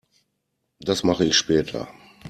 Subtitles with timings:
[0.79, 1.87] Das mache ich später.